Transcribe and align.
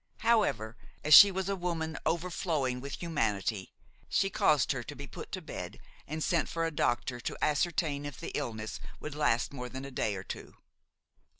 However, 0.21 0.77
as 1.03 1.13
she 1.13 1.29
was 1.29 1.47
a 1.47 1.55
woman 1.55 1.95
overflowing 2.07 2.81
with 2.81 3.01
humanity, 3.03 3.71
she 4.09 4.31
caused 4.31 4.71
her 4.71 4.81
to 4.81 4.95
be 4.95 5.05
put 5.05 5.31
to 5.33 5.43
bed 5.43 5.79
and 6.07 6.23
sent 6.23 6.49
for 6.49 6.65
a 6.65 6.71
doctor 6.71 7.19
to 7.19 7.37
ascertain 7.39 8.03
if 8.07 8.19
the 8.19 8.31
illness 8.33 8.79
would 8.99 9.13
last 9.13 9.53
more 9.53 9.69
than 9.69 9.85
a 9.85 9.91
day 9.91 10.15
or 10.15 10.23
two. 10.23 10.57